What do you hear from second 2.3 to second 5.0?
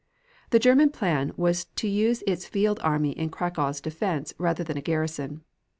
field army in Cracow's defense rather than a